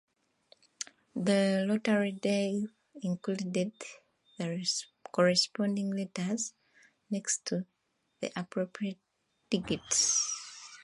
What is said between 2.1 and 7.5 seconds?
dial included the corresponding letters next